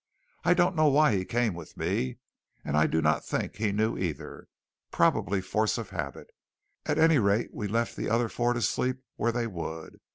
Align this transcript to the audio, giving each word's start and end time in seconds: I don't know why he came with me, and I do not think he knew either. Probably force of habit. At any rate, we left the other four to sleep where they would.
I 0.43 0.55
don't 0.55 0.75
know 0.75 0.87
why 0.87 1.15
he 1.15 1.25
came 1.25 1.53
with 1.53 1.77
me, 1.77 2.17
and 2.65 2.75
I 2.75 2.87
do 2.87 3.03
not 3.03 3.23
think 3.23 3.57
he 3.57 3.71
knew 3.71 3.95
either. 3.99 4.47
Probably 4.89 5.41
force 5.41 5.77
of 5.77 5.91
habit. 5.91 6.31
At 6.87 6.97
any 6.97 7.19
rate, 7.19 7.53
we 7.53 7.67
left 7.67 7.95
the 7.95 8.09
other 8.09 8.27
four 8.27 8.53
to 8.53 8.63
sleep 8.63 8.97
where 9.17 9.31
they 9.31 9.45
would. 9.45 9.99